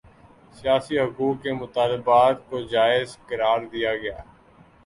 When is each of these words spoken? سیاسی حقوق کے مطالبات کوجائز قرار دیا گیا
سیاسی 0.53 0.95
حقوق 0.99 1.35
کے 1.43 1.51
مطالبات 1.53 2.35
کوجائز 2.49 3.17
قرار 3.29 3.59
دیا 3.73 3.95
گیا 3.95 4.17